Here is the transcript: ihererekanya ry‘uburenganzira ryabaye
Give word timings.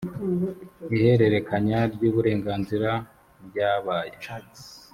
ihererekanya 0.95 1.79
ry‘uburenganzira 1.93 2.89
ryabaye 3.47 4.15